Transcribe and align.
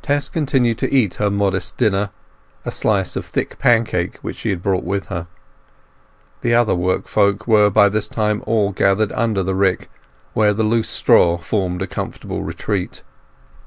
Tess 0.00 0.26
continued 0.30 0.78
to 0.78 0.90
eat 0.90 1.16
her 1.16 1.28
modest 1.30 1.76
dinner, 1.76 2.08
a 2.64 2.70
slice 2.70 3.14
of 3.14 3.26
thick 3.26 3.58
pancake 3.58 4.16
which 4.22 4.36
she 4.38 4.48
had 4.48 4.62
brought 4.62 4.84
with 4.84 5.08
her. 5.08 5.26
The 6.40 6.54
other 6.54 6.72
workfolk 6.74 7.46
were 7.46 7.68
by 7.68 7.90
this 7.90 8.08
time 8.08 8.42
all 8.46 8.72
gathered 8.72 9.12
under 9.12 9.42
the 9.42 9.54
rick, 9.54 9.90
where 10.32 10.54
the 10.54 10.62
loose 10.64 10.88
straw 10.88 11.36
formed 11.36 11.82
a 11.82 11.86
comfortable 11.86 12.42
retreat. 12.42 13.02